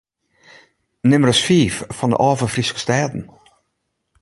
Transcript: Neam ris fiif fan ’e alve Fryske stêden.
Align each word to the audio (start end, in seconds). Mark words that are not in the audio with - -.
Neam 1.07 1.25
ris 1.27 1.41
fiif 1.47 1.75
fan 1.97 2.15
’e 2.15 2.17
alve 2.27 2.47
Fryske 2.51 2.79
stêden. 2.81 3.23